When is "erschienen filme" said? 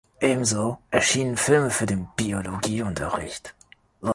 0.89-1.69